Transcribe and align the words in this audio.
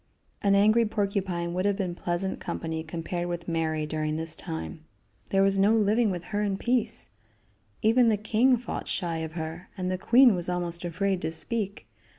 An 0.41 0.55
angry 0.55 0.83
porcupine 0.87 1.53
would 1.53 1.65
have 1.65 1.75
been 1.75 1.93
pleasant 1.93 2.39
company 2.39 2.83
compared 2.83 3.27
with 3.27 3.47
Mary 3.47 3.85
during 3.85 4.15
this 4.15 4.33
time. 4.33 4.83
There 5.29 5.43
was 5.43 5.59
no 5.59 5.75
living 5.75 6.09
with 6.09 6.23
her 6.33 6.41
in 6.41 6.57
peace. 6.57 7.11
Even 7.83 8.09
the 8.09 8.17
king 8.17 8.57
fought 8.57 8.87
shy 8.87 9.17
of 9.17 9.33
her, 9.33 9.69
and 9.77 9.91
the 9.91 9.99
queen 9.99 10.33
was 10.33 10.49
almost 10.49 10.83
afraid 10.83 11.21
to 11.21 11.31
speak. 11.31 11.87